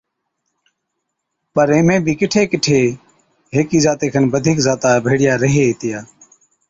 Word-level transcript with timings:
پر 1.53 1.67
اِمھين 1.75 1.99
بِي 2.05 2.13
ڪِٺي 2.19 2.43
ڪِٺي 2.51 2.81
ھيڪي 3.55 3.79
ذاتي 3.85 4.07
کن 4.13 4.23
بڌِيڪ 4.31 4.57
ذاتا 4.67 4.89
ڀيڙِيا 5.05 5.33
ريھي 5.43 5.63
ھِتيا 5.69 5.99